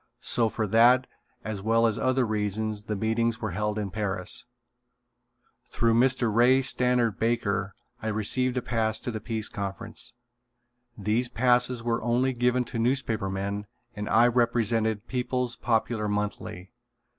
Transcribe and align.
So 0.23 0.49
for 0.49 0.65
that 0.65 1.05
as 1.45 1.61
well 1.61 1.85
as 1.85 1.99
other 1.99 2.25
reasons 2.25 2.85
the 2.85 2.95
meetings 2.95 3.39
were 3.39 3.51
held 3.51 3.77
in 3.77 3.91
Paris. 3.91 4.45
Through 5.67 5.93
Mr. 5.93 6.33
Ray 6.33 6.63
Stannard 6.63 7.19
Baker 7.19 7.75
I 8.01 8.07
received 8.07 8.57
a 8.57 8.63
pass 8.63 8.99
to 9.01 9.11
the 9.11 9.19
Peace 9.19 9.47
Conference. 9.47 10.13
These 10.97 11.29
passes 11.29 11.83
were 11.83 12.01
only 12.01 12.33
given 12.33 12.65
to 12.65 12.79
newspaper 12.79 13.29
men 13.29 13.67
and 13.95 14.09
I 14.09 14.25
represented 14.25 15.07
People's 15.07 15.55
Popular 15.55 16.07
Monthly. 16.07 16.71